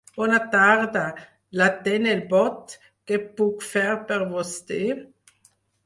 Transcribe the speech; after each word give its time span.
Bona 0.19 0.37
tarda, 0.53 1.03
l'atén 1.61 2.09
el 2.15 2.25
Bot, 2.33 2.75
què 3.11 3.23
puc 3.37 3.65
fer 3.71 3.87
per 4.11 4.21
vostè? 4.37 4.85